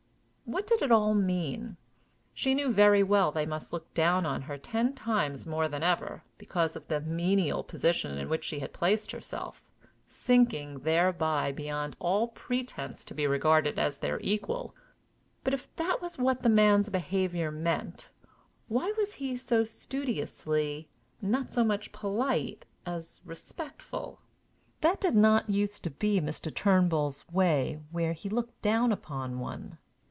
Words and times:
What 0.43 0.67
did 0.67 0.81
it 0.81 0.91
all 0.91 1.13
mean? 1.13 1.77
She 2.33 2.53
knew 2.53 2.73
very 2.73 3.03
well 3.03 3.31
they 3.31 3.45
must 3.45 3.71
look 3.71 3.93
down 3.93 4.25
on 4.25 4.41
her 4.41 4.57
ten 4.57 4.93
times 4.93 5.45
more 5.47 5.69
than 5.69 5.81
ever, 5.81 6.23
because 6.37 6.75
of 6.75 6.85
the 6.89 6.99
menial 6.99 7.63
position 7.63 8.17
in 8.17 8.27
which 8.27 8.43
she 8.43 8.59
had 8.59 8.73
placed 8.73 9.11
herself, 9.13 9.63
sinking 10.05 10.79
thereby 10.79 11.53
beyond 11.53 11.95
all 11.99 12.27
pretense 12.27 13.05
to 13.05 13.13
be 13.13 13.25
regarded 13.25 13.79
as 13.79 13.97
their 13.97 14.19
equal. 14.21 14.75
But, 15.45 15.53
if 15.53 15.73
that 15.77 16.01
was 16.01 16.17
what 16.17 16.41
the 16.41 16.49
man's 16.49 16.89
behavior 16.89 17.49
meant, 17.49 18.09
why 18.67 18.91
was 18.97 19.13
he 19.13 19.37
so 19.37 19.63
studiously 19.63 20.89
not 21.21 21.49
so 21.49 21.63
much 21.63 21.93
polite 21.93 22.65
as 22.85 23.21
respectful? 23.23 24.19
That 24.81 24.99
did 24.99 25.15
not 25.15 25.49
use 25.49 25.79
to 25.79 25.89
be 25.91 26.19
Mr. 26.19 26.53
Turnbull's 26.53 27.23
way 27.31 27.79
where 27.91 28.11
he 28.11 28.27
looked 28.27 28.61
down 28.61 28.91
upon 28.91 29.39
one. 29.39 29.77